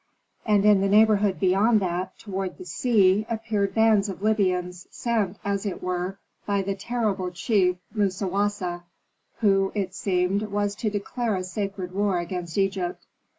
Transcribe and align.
And 0.47 0.65
in 0.65 0.81
the 0.81 0.89
neighborhood 0.89 1.39
beyond 1.39 1.79
that, 1.81 2.17
toward 2.17 2.57
the 2.57 2.65
sea, 2.65 3.23
appeared 3.29 3.75
bands 3.75 4.09
of 4.09 4.23
Libyans, 4.23 4.87
sent, 4.89 5.37
as 5.45 5.63
it 5.63 5.83
were, 5.83 6.17
by 6.47 6.63
the 6.63 6.73
terrible 6.73 7.29
chief, 7.29 7.75
Musawasa, 7.93 8.81
who, 9.41 9.71
it 9.75 9.93
seemed, 9.93 10.41
was 10.41 10.73
to 10.77 10.89
declare 10.89 11.35
a 11.35 11.43
sacred 11.43 11.91
war 11.93 12.17
against 12.17 12.57
Egypt. 12.57 13.05